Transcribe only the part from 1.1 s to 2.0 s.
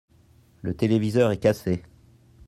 est cassé.